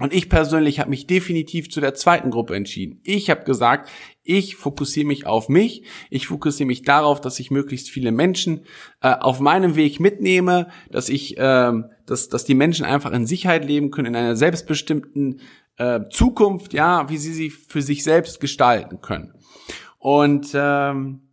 Und 0.00 0.12
ich 0.14 0.28
persönlich 0.28 0.80
habe 0.80 0.90
mich 0.90 1.06
definitiv 1.06 1.70
zu 1.70 1.80
der 1.80 1.94
zweiten 1.94 2.30
Gruppe 2.30 2.56
entschieden. 2.56 3.00
Ich 3.04 3.30
habe 3.30 3.44
gesagt, 3.44 3.88
ich 4.22 4.56
fokussiere 4.56 5.06
mich 5.06 5.26
auf 5.26 5.48
mich. 5.48 5.84
Ich 6.08 6.26
fokussiere 6.26 6.66
mich 6.66 6.82
darauf, 6.82 7.20
dass 7.20 7.38
ich 7.38 7.50
möglichst 7.50 7.90
viele 7.90 8.10
Menschen 8.10 8.64
äh, 9.02 9.12
auf 9.12 9.40
meinem 9.40 9.76
Weg 9.76 10.00
mitnehme, 10.00 10.68
dass 10.90 11.08
ich, 11.08 11.36
äh, 11.38 11.72
dass, 12.06 12.28
dass 12.28 12.44
die 12.44 12.54
Menschen 12.54 12.84
einfach 12.84 13.12
in 13.12 13.26
Sicherheit 13.26 13.64
leben 13.64 13.90
können, 13.90 14.08
in 14.08 14.16
einer 14.16 14.36
selbstbestimmten 14.36 15.40
äh, 15.76 16.00
Zukunft, 16.10 16.72
ja, 16.72 17.08
wie 17.08 17.18
sie 17.18 17.34
sie 17.34 17.50
für 17.50 17.82
sich 17.82 18.02
selbst 18.02 18.40
gestalten 18.40 19.00
können. 19.00 19.34
Und 19.98 20.48
ähm, 20.54 21.29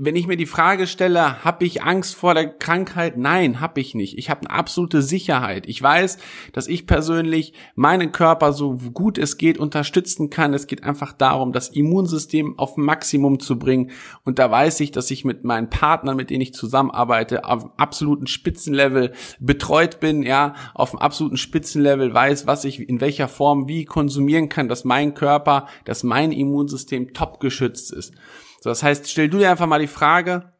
wenn 0.00 0.16
ich 0.16 0.26
mir 0.26 0.36
die 0.36 0.46
Frage 0.46 0.86
stelle, 0.86 1.44
habe 1.44 1.64
ich 1.64 1.82
Angst 1.82 2.14
vor 2.14 2.34
der 2.34 2.48
Krankheit? 2.48 3.16
Nein, 3.16 3.60
habe 3.60 3.80
ich 3.80 3.94
nicht. 3.94 4.18
Ich 4.18 4.30
habe 4.30 4.40
eine 4.42 4.50
absolute 4.50 5.02
Sicherheit. 5.02 5.68
Ich 5.68 5.82
weiß, 5.82 6.18
dass 6.52 6.68
ich 6.68 6.86
persönlich 6.86 7.52
meinen 7.74 8.12
Körper 8.12 8.52
so 8.52 8.74
gut 8.92 9.18
es 9.18 9.36
geht 9.38 9.58
unterstützen 9.58 10.30
kann. 10.30 10.54
Es 10.54 10.66
geht 10.66 10.84
einfach 10.84 11.12
darum, 11.12 11.52
das 11.52 11.68
Immunsystem 11.68 12.58
auf 12.58 12.76
Maximum 12.76 13.40
zu 13.40 13.58
bringen. 13.58 13.90
Und 14.24 14.38
da 14.38 14.50
weiß 14.50 14.80
ich, 14.80 14.92
dass 14.92 15.10
ich 15.10 15.24
mit 15.24 15.44
meinen 15.44 15.70
Partnern, 15.70 16.16
mit 16.16 16.30
denen 16.30 16.42
ich 16.42 16.54
zusammenarbeite, 16.54 17.44
auf 17.44 17.66
absoluten 17.78 18.26
Spitzenlevel 18.26 19.12
betreut 19.40 20.00
bin, 20.00 20.22
ja, 20.22 20.54
auf 20.74 20.92
einem 20.92 21.00
absoluten 21.00 21.36
Spitzenlevel 21.36 22.12
weiß, 22.12 22.46
was 22.46 22.64
ich 22.64 22.88
in 22.88 23.00
welcher 23.00 23.28
Form 23.28 23.68
wie 23.68 23.84
konsumieren 23.84 24.48
kann, 24.48 24.68
dass 24.68 24.84
mein 24.84 25.14
Körper, 25.14 25.66
dass 25.84 26.02
mein 26.02 26.32
Immunsystem 26.32 27.12
top 27.12 27.40
geschützt 27.40 27.92
ist. 27.92 28.14
So, 28.60 28.70
das 28.70 28.82
heißt, 28.82 29.08
stell 29.08 29.28
du 29.28 29.38
dir 29.38 29.50
einfach 29.50 29.66
mal 29.66 29.80
die 29.80 29.86
Frage, 29.86 30.52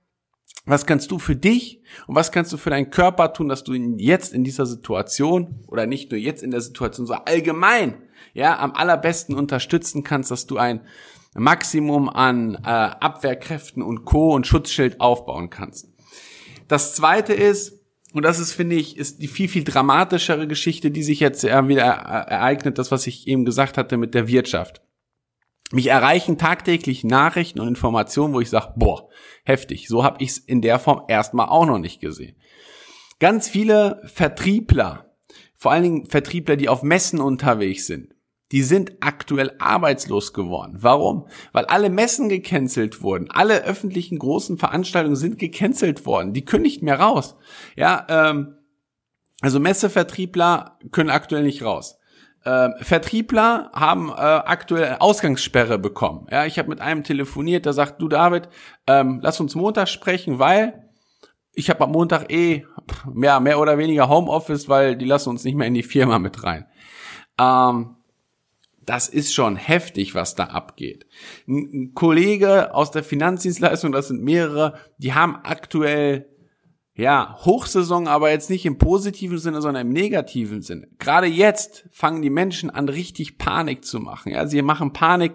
was 0.66 0.86
kannst 0.86 1.10
du 1.10 1.18
für 1.18 1.34
dich 1.34 1.82
und 2.06 2.14
was 2.14 2.30
kannst 2.30 2.52
du 2.52 2.56
für 2.56 2.70
deinen 2.70 2.90
Körper 2.90 3.32
tun, 3.32 3.48
dass 3.48 3.64
du 3.64 3.72
ihn 3.72 3.98
jetzt 3.98 4.32
in 4.34 4.44
dieser 4.44 4.66
Situation 4.66 5.64
oder 5.66 5.86
nicht 5.86 6.10
nur 6.10 6.20
jetzt 6.20 6.42
in 6.42 6.50
der 6.50 6.60
Situation, 6.60 7.06
so 7.06 7.14
allgemein, 7.14 7.94
ja, 8.34 8.58
am 8.58 8.72
allerbesten 8.72 9.34
unterstützen 9.34 10.04
kannst, 10.04 10.30
dass 10.30 10.46
du 10.46 10.58
ein 10.58 10.82
Maximum 11.34 12.08
an 12.08 12.54
äh, 12.56 12.68
Abwehrkräften 12.68 13.82
und 13.82 14.04
Co. 14.04 14.34
und 14.34 14.46
Schutzschild 14.46 15.00
aufbauen 15.00 15.50
kannst. 15.50 15.88
Das 16.68 16.94
zweite 16.94 17.32
ist, 17.32 17.78
und 18.12 18.24
das 18.24 18.38
ist, 18.38 18.52
finde 18.52 18.76
ich, 18.76 18.96
ist 18.96 19.22
die 19.22 19.28
viel, 19.28 19.48
viel 19.48 19.64
dramatischere 19.64 20.46
Geschichte, 20.46 20.90
die 20.90 21.02
sich 21.02 21.20
jetzt 21.20 21.44
wieder 21.44 21.84
ereignet, 21.84 22.78
das, 22.78 22.90
was 22.90 23.06
ich 23.06 23.26
eben 23.26 23.44
gesagt 23.44 23.78
hatte 23.78 23.96
mit 23.96 24.14
der 24.14 24.28
Wirtschaft. 24.28 24.82
Mich 25.70 25.88
erreichen 25.88 26.38
tagtäglich 26.38 27.04
Nachrichten 27.04 27.60
und 27.60 27.68
Informationen, 27.68 28.32
wo 28.32 28.40
ich 28.40 28.48
sage, 28.48 28.72
boah, 28.76 29.08
heftig, 29.44 29.88
so 29.88 30.02
habe 30.02 30.22
ich 30.22 30.30
es 30.30 30.38
in 30.38 30.62
der 30.62 30.78
Form 30.78 31.02
erstmal 31.08 31.48
auch 31.48 31.66
noch 31.66 31.78
nicht 31.78 32.00
gesehen. 32.00 32.36
Ganz 33.20 33.48
viele 33.48 34.00
Vertriebler, 34.06 35.14
vor 35.56 35.72
allen 35.72 35.82
Dingen 35.82 36.06
Vertriebler, 36.06 36.56
die 36.56 36.68
auf 36.68 36.82
Messen 36.82 37.20
unterwegs 37.20 37.86
sind, 37.86 38.14
die 38.52 38.62
sind 38.62 38.92
aktuell 39.00 39.52
arbeitslos 39.58 40.32
geworden. 40.32 40.78
Warum? 40.80 41.28
Weil 41.52 41.66
alle 41.66 41.90
Messen 41.90 42.30
gecancelt 42.30 43.02
wurden. 43.02 43.30
Alle 43.30 43.64
öffentlichen 43.64 44.18
großen 44.18 44.56
Veranstaltungen 44.56 45.16
sind 45.16 45.38
gecancelt 45.38 46.06
worden. 46.06 46.32
Die 46.32 46.46
können 46.46 46.62
nicht 46.62 46.82
mehr 46.82 46.98
raus. 46.98 47.36
Ja, 47.76 48.06
ähm, 48.08 48.54
also 49.42 49.60
Messevertriebler 49.60 50.78
können 50.90 51.10
aktuell 51.10 51.42
nicht 51.42 51.62
raus. 51.62 51.98
Äh, 52.44 52.70
Vertriebler 52.82 53.70
haben 53.74 54.10
äh, 54.10 54.12
aktuell 54.12 54.96
Ausgangssperre 55.00 55.78
bekommen. 55.78 56.26
Ja, 56.30 56.46
ich 56.46 56.58
habe 56.58 56.68
mit 56.68 56.80
einem 56.80 57.04
telefoniert, 57.04 57.66
der 57.66 57.72
sagt, 57.72 58.00
du 58.00 58.08
David, 58.08 58.48
ähm, 58.86 59.20
lass 59.22 59.40
uns 59.40 59.54
Montag 59.54 59.88
sprechen, 59.88 60.38
weil 60.38 60.88
ich 61.52 61.70
habe 61.70 61.82
am 61.84 61.90
Montag 61.90 62.30
eh 62.32 62.64
mehr, 63.12 63.40
mehr 63.40 63.58
oder 63.58 63.78
weniger 63.78 64.08
Homeoffice, 64.08 64.68
weil 64.68 64.96
die 64.96 65.04
lassen 65.04 65.30
uns 65.30 65.44
nicht 65.44 65.56
mehr 65.56 65.66
in 65.66 65.74
die 65.74 65.82
Firma 65.82 66.18
mit 66.20 66.44
rein. 66.44 66.66
Ähm, 67.40 67.96
das 68.80 69.08
ist 69.08 69.34
schon 69.34 69.56
heftig, 69.56 70.14
was 70.14 70.34
da 70.34 70.44
abgeht. 70.44 71.06
Ein, 71.46 71.70
ein 71.72 71.94
Kollege 71.94 72.74
aus 72.74 72.90
der 72.92 73.02
Finanzdienstleistung, 73.02 73.92
das 73.92 74.08
sind 74.08 74.22
mehrere, 74.22 74.74
die 74.98 75.12
haben 75.12 75.36
aktuell 75.42 76.28
ja, 76.98 77.36
Hochsaison, 77.44 78.08
aber 78.08 78.32
jetzt 78.32 78.50
nicht 78.50 78.66
im 78.66 78.76
positiven 78.76 79.38
Sinne, 79.38 79.62
sondern 79.62 79.86
im 79.86 79.92
negativen 79.92 80.62
Sinne. 80.62 80.88
Gerade 80.98 81.28
jetzt 81.28 81.88
fangen 81.92 82.22
die 82.22 82.28
Menschen 82.28 82.70
an, 82.70 82.88
richtig 82.88 83.38
Panik 83.38 83.84
zu 83.84 84.00
machen. 84.00 84.32
Ja, 84.32 84.48
sie 84.48 84.60
machen 84.62 84.92
Panik, 84.92 85.34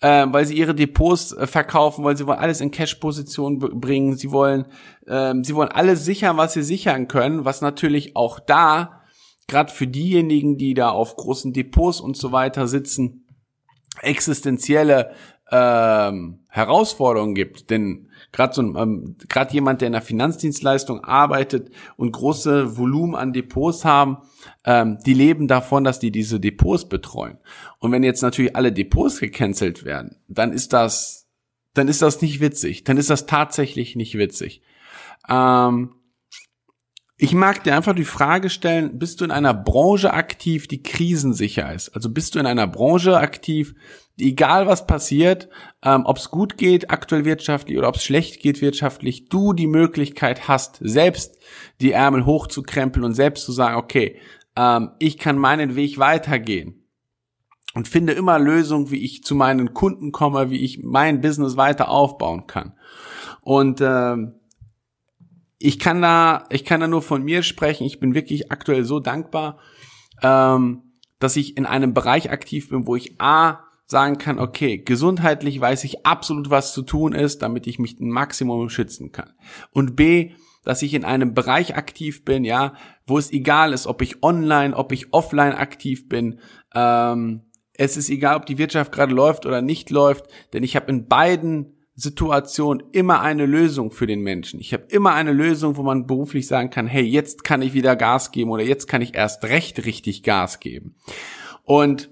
äh, 0.00 0.26
weil 0.28 0.44
sie 0.44 0.56
ihre 0.56 0.74
Depots 0.74 1.34
äh, 1.34 1.46
verkaufen, 1.46 2.02
weil 2.02 2.16
sie 2.16 2.26
wollen 2.26 2.40
alles 2.40 2.60
in 2.60 2.72
Cash-Position 2.72 3.60
bringen. 3.60 4.16
Sie 4.16 4.32
wollen, 4.32 4.66
äh, 5.06 5.34
sie 5.42 5.54
wollen 5.54 5.68
alles 5.68 6.04
sichern, 6.04 6.36
was 6.36 6.54
sie 6.54 6.64
sichern 6.64 7.06
können, 7.06 7.44
was 7.44 7.60
natürlich 7.60 8.16
auch 8.16 8.40
da, 8.40 9.02
gerade 9.46 9.72
für 9.72 9.86
diejenigen, 9.86 10.56
die 10.58 10.74
da 10.74 10.90
auf 10.90 11.14
großen 11.14 11.52
Depots 11.52 12.00
und 12.00 12.16
so 12.16 12.32
weiter 12.32 12.66
sitzen, 12.66 13.28
existenzielle 14.00 15.12
ähm, 15.52 16.40
Herausforderungen 16.48 17.34
gibt. 17.34 17.70
Denn 17.70 18.08
gerade 18.32 18.54
so 18.54 18.62
ähm, 18.62 19.16
gerade 19.28 19.52
jemand, 19.52 19.82
der 19.82 19.86
in 19.86 19.92
der 19.92 20.02
Finanzdienstleistung 20.02 21.04
arbeitet 21.04 21.70
und 21.96 22.12
große 22.12 22.78
Volumen 22.78 23.14
an 23.14 23.32
Depots 23.32 23.84
haben, 23.84 24.18
ähm, 24.64 24.98
die 25.04 25.14
leben 25.14 25.46
davon, 25.46 25.84
dass 25.84 26.00
die 26.00 26.10
diese 26.10 26.40
Depots 26.40 26.88
betreuen. 26.88 27.38
Und 27.78 27.92
wenn 27.92 28.02
jetzt 28.02 28.22
natürlich 28.22 28.56
alle 28.56 28.72
Depots 28.72 29.20
gecancelt 29.20 29.84
werden, 29.84 30.16
dann 30.26 30.52
ist 30.52 30.72
das 30.72 31.28
dann 31.74 31.88
ist 31.88 32.02
das 32.02 32.20
nicht 32.20 32.40
witzig. 32.40 32.84
Dann 32.84 32.96
ist 32.96 33.08
das 33.08 33.26
tatsächlich 33.26 33.96
nicht 33.96 34.18
witzig. 34.18 34.62
Ähm, 35.28 35.94
ich 37.16 37.34
mag 37.34 37.62
dir 37.62 37.76
einfach 37.76 37.94
die 37.94 38.04
Frage 38.04 38.50
stellen, 38.50 38.98
bist 38.98 39.20
du 39.20 39.24
in 39.24 39.30
einer 39.30 39.54
Branche 39.54 40.12
aktiv, 40.12 40.66
die 40.66 40.82
krisensicher 40.82 41.72
ist? 41.72 41.90
Also 41.90 42.10
bist 42.10 42.34
du 42.34 42.38
in 42.38 42.46
einer 42.46 42.66
Branche 42.66 43.16
aktiv, 43.16 43.74
egal 44.18 44.66
was 44.66 44.86
passiert, 44.86 45.48
ähm, 45.84 46.02
ob 46.04 46.16
es 46.16 46.30
gut 46.30 46.56
geht 46.56 46.90
aktuell 46.90 47.24
wirtschaftlich 47.24 47.78
oder 47.78 47.88
ob 47.88 47.96
es 47.96 48.04
schlecht 48.04 48.40
geht 48.40 48.60
wirtschaftlich, 48.60 49.28
du 49.28 49.52
die 49.52 49.66
Möglichkeit 49.66 50.48
hast, 50.48 50.78
selbst 50.80 51.38
die 51.80 51.92
Ärmel 51.92 52.26
hochzukrempeln 52.26 53.04
und 53.04 53.14
selbst 53.14 53.44
zu 53.44 53.52
sagen, 53.52 53.76
okay, 53.76 54.18
ähm, 54.56 54.90
ich 54.98 55.18
kann 55.18 55.38
meinen 55.38 55.76
Weg 55.76 55.98
weitergehen 55.98 56.82
und 57.74 57.88
finde 57.88 58.12
immer 58.12 58.38
Lösungen, 58.38 58.90
wie 58.90 59.02
ich 59.04 59.22
zu 59.22 59.34
meinen 59.34 59.74
Kunden 59.74 60.12
komme, 60.12 60.50
wie 60.50 60.62
ich 60.62 60.82
mein 60.82 61.20
Business 61.20 61.56
weiter 61.56 61.88
aufbauen 61.88 62.46
kann. 62.46 62.74
Und 63.40 63.80
ähm, 63.80 64.34
ich 65.64 65.78
kann 65.78 66.02
da, 66.02 66.46
ich 66.50 66.64
kann 66.64 66.80
da 66.80 66.88
nur 66.88 67.02
von 67.02 67.22
mir 67.22 67.42
sprechen. 67.42 67.84
Ich 67.84 68.00
bin 68.00 68.14
wirklich 68.14 68.50
aktuell 68.50 68.84
so 68.84 69.00
dankbar, 69.00 69.58
ähm, 70.22 70.82
dass 71.18 71.36
ich 71.36 71.56
in 71.56 71.66
einem 71.66 71.94
Bereich 71.94 72.30
aktiv 72.30 72.70
bin, 72.70 72.86
wo 72.86 72.96
ich 72.96 73.20
a 73.20 73.60
sagen 73.86 74.18
kann, 74.18 74.38
okay, 74.38 74.78
gesundheitlich 74.78 75.60
weiß 75.60 75.84
ich 75.84 76.06
absolut, 76.06 76.50
was 76.50 76.72
zu 76.72 76.82
tun 76.82 77.12
ist, 77.12 77.42
damit 77.42 77.66
ich 77.66 77.78
mich 77.78 78.00
ein 78.00 78.10
Maximum 78.10 78.68
schützen 78.70 79.12
kann. 79.12 79.32
Und 79.70 79.96
B, 79.96 80.32
dass 80.64 80.82
ich 80.82 80.94
in 80.94 81.04
einem 81.04 81.34
Bereich 81.34 81.76
aktiv 81.76 82.24
bin, 82.24 82.44
ja, 82.44 82.74
wo 83.06 83.18
es 83.18 83.32
egal 83.32 83.72
ist, 83.72 83.86
ob 83.86 84.00
ich 84.00 84.22
online, 84.22 84.74
ob 84.74 84.92
ich 84.92 85.12
offline 85.12 85.52
aktiv 85.52 86.08
bin. 86.08 86.40
Ähm, 86.74 87.42
es 87.74 87.96
ist 87.96 88.10
egal, 88.10 88.36
ob 88.36 88.46
die 88.46 88.58
Wirtschaft 88.58 88.92
gerade 88.92 89.14
läuft 89.14 89.46
oder 89.46 89.60
nicht 89.60 89.90
läuft, 89.90 90.26
denn 90.52 90.62
ich 90.62 90.74
habe 90.76 90.90
in 90.90 91.06
beiden 91.06 91.81
Situationen 91.94 92.82
immer 92.92 93.20
eine 93.20 93.44
Lösung 93.44 93.90
für 93.90 94.06
den 94.06 94.20
Menschen. 94.20 94.60
Ich 94.60 94.72
habe 94.72 94.84
immer 94.88 95.12
eine 95.12 95.32
Lösung, 95.32 95.76
wo 95.76 95.82
man 95.82 96.06
beruflich 96.06 96.46
sagen 96.46 96.70
kann, 96.70 96.86
hey, 96.86 97.04
jetzt 97.04 97.44
kann 97.44 97.60
ich 97.60 97.74
wieder 97.74 97.96
Gas 97.96 98.32
geben 98.32 98.50
oder 98.50 98.62
jetzt 98.62 98.86
kann 98.86 99.02
ich 99.02 99.14
erst 99.14 99.44
recht 99.44 99.84
richtig 99.84 100.22
Gas 100.22 100.60
geben. 100.60 100.96
Und 101.64 102.10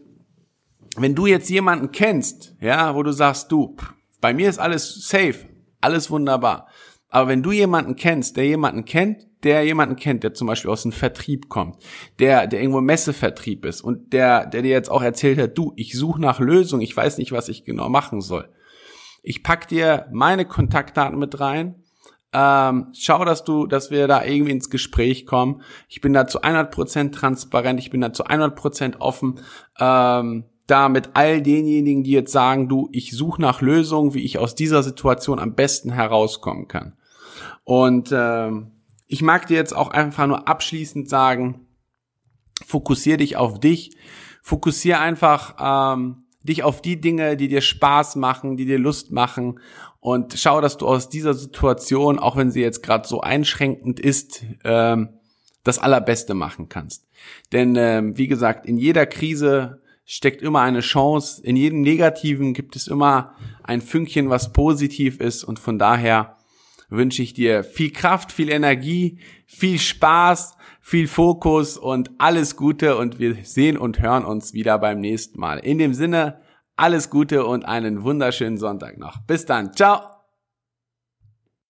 wenn 0.96 1.14
du 1.14 1.26
jetzt 1.26 1.48
jemanden 1.48 1.92
kennst, 1.92 2.56
ja, 2.60 2.94
wo 2.94 3.02
du 3.02 3.12
sagst, 3.12 3.50
du, 3.50 3.76
bei 4.20 4.34
mir 4.34 4.50
ist 4.50 4.58
alles 4.58 5.08
safe, 5.08 5.46
alles 5.80 6.10
wunderbar. 6.10 6.68
Aber 7.08 7.28
wenn 7.28 7.42
du 7.42 7.50
jemanden 7.50 7.96
kennst, 7.96 8.36
der 8.36 8.46
jemanden 8.46 8.84
kennt, 8.84 9.26
der 9.42 9.64
jemanden 9.64 9.96
kennt, 9.96 10.22
der 10.22 10.34
zum 10.34 10.46
Beispiel 10.46 10.70
aus 10.70 10.82
dem 10.82 10.92
Vertrieb 10.92 11.48
kommt, 11.48 11.76
der, 12.18 12.46
der 12.46 12.60
irgendwo 12.60 12.80
Messevertrieb 12.82 13.64
ist 13.64 13.80
und 13.80 14.12
der, 14.12 14.46
der 14.46 14.62
dir 14.62 14.70
jetzt 14.70 14.90
auch 14.90 15.02
erzählt 15.02 15.38
hat, 15.38 15.56
du, 15.56 15.72
ich 15.76 15.94
suche 15.94 16.20
nach 16.20 16.38
Lösungen, 16.38 16.82
ich 16.82 16.96
weiß 16.96 17.18
nicht, 17.18 17.32
was 17.32 17.48
ich 17.48 17.64
genau 17.64 17.88
machen 17.88 18.20
soll. 18.20 18.48
Ich 19.22 19.42
pack 19.42 19.68
dir 19.68 20.06
meine 20.12 20.44
Kontaktdaten 20.44 21.18
mit 21.18 21.40
rein. 21.40 21.82
Ähm, 22.32 22.92
schau, 22.96 23.24
dass 23.24 23.44
du, 23.44 23.66
dass 23.66 23.90
wir 23.90 24.06
da 24.06 24.24
irgendwie 24.24 24.52
ins 24.52 24.70
Gespräch 24.70 25.26
kommen. 25.26 25.62
Ich 25.88 26.00
bin 26.00 26.12
da 26.12 26.26
zu 26.26 26.42
100% 26.42 27.12
transparent, 27.12 27.80
ich 27.80 27.90
bin 27.90 28.00
da 28.00 28.12
zu 28.12 28.24
100% 28.24 28.98
offen. 29.00 29.40
Ähm, 29.78 30.44
da 30.66 30.88
mit 30.88 31.10
all 31.14 31.42
denjenigen, 31.42 32.04
die 32.04 32.12
jetzt 32.12 32.32
sagen, 32.32 32.68
du, 32.68 32.88
ich 32.92 33.16
suche 33.16 33.42
nach 33.42 33.60
Lösungen, 33.60 34.14
wie 34.14 34.22
ich 34.22 34.38
aus 34.38 34.54
dieser 34.54 34.84
Situation 34.84 35.40
am 35.40 35.54
besten 35.54 35.90
herauskommen 35.90 36.68
kann. 36.68 36.96
Und 37.64 38.10
ähm, 38.12 38.72
ich 39.08 39.22
mag 39.22 39.48
dir 39.48 39.56
jetzt 39.56 39.74
auch 39.74 39.90
einfach 39.90 40.28
nur 40.28 40.46
abschließend 40.46 41.08
sagen, 41.08 41.66
fokussier 42.64 43.16
dich 43.16 43.36
auf 43.36 43.58
dich, 43.58 43.96
fokussier 44.42 45.00
einfach 45.00 45.56
ähm, 45.58 46.19
dich 46.42 46.62
auf 46.62 46.80
die 46.82 47.00
Dinge, 47.00 47.36
die 47.36 47.48
dir 47.48 47.60
Spaß 47.60 48.16
machen, 48.16 48.56
die 48.56 48.64
dir 48.64 48.78
Lust 48.78 49.10
machen. 49.12 49.60
Und 50.00 50.34
schau, 50.38 50.60
dass 50.60 50.78
du 50.78 50.86
aus 50.86 51.08
dieser 51.08 51.34
Situation, 51.34 52.18
auch 52.18 52.36
wenn 52.36 52.50
sie 52.50 52.62
jetzt 52.62 52.82
gerade 52.82 53.06
so 53.06 53.20
einschränkend 53.20 54.00
ist, 54.00 54.44
ähm, 54.64 55.10
das 55.64 55.78
Allerbeste 55.78 56.34
machen 56.34 56.68
kannst. 56.68 57.06
Denn 57.52 57.76
ähm, 57.76 58.16
wie 58.16 58.26
gesagt, 58.26 58.64
in 58.66 58.78
jeder 58.78 59.04
Krise 59.06 59.82
steckt 60.06 60.42
immer 60.42 60.62
eine 60.62 60.80
Chance, 60.80 61.42
in 61.44 61.54
jedem 61.54 61.82
Negativen 61.82 62.54
gibt 62.54 62.74
es 62.76 62.88
immer 62.88 63.34
ein 63.62 63.82
Fünkchen, 63.82 64.30
was 64.30 64.52
positiv 64.52 65.20
ist. 65.20 65.44
Und 65.44 65.58
von 65.58 65.78
daher 65.78 66.38
wünsche 66.88 67.22
ich 67.22 67.34
dir 67.34 67.62
viel 67.62 67.92
Kraft, 67.92 68.32
viel 68.32 68.50
Energie, 68.50 69.18
viel 69.46 69.78
Spaß, 69.78 70.56
viel 70.90 71.06
Fokus 71.06 71.76
und 71.78 72.10
alles 72.18 72.56
Gute 72.56 72.96
und 72.96 73.20
wir 73.20 73.44
sehen 73.44 73.78
und 73.78 74.00
hören 74.00 74.24
uns 74.24 74.54
wieder 74.54 74.76
beim 74.80 74.98
nächsten 74.98 75.38
Mal. 75.38 75.58
In 75.58 75.78
dem 75.78 75.94
Sinne, 75.94 76.40
alles 76.74 77.10
Gute 77.10 77.46
und 77.46 77.64
einen 77.64 78.02
wunderschönen 78.02 78.58
Sonntag 78.58 78.98
noch. 78.98 79.18
Bis 79.20 79.46
dann. 79.46 79.72
Ciao. 79.72 80.19